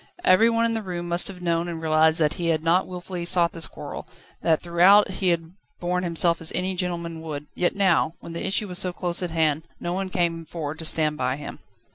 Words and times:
Every 0.23 0.49
one 0.49 0.65
in 0.65 0.73
the 0.73 0.81
room 0.81 1.07
must 1.07 1.27
have 1.27 1.43
known 1.43 1.67
and 1.67 1.79
realised 1.79 2.17
that 2.19 2.33
he 2.33 2.47
had 2.47 2.63
not 2.63 2.87
wilfully 2.87 3.23
sought 3.23 3.51
this 3.51 3.67
quarrel, 3.67 4.07
that 4.41 4.59
throughout 4.59 5.11
he 5.11 5.29
had 5.29 5.51
borne 5.79 6.01
himself 6.03 6.41
as 6.41 6.51
any 6.55 6.73
gentleman 6.73 7.21
would, 7.21 7.45
yet 7.53 7.75
now, 7.75 8.13
when 8.19 8.33
the 8.33 8.43
issue 8.43 8.67
was 8.67 8.79
so 8.79 8.91
close 8.91 9.21
at 9.21 9.29
hand, 9.29 9.61
no 9.79 9.93
one 9.93 10.09
came 10.09 10.43
forward 10.43 10.79
to 10.79 10.85
stand 10.85 11.17
by 11.17 11.35
him. 11.35 11.59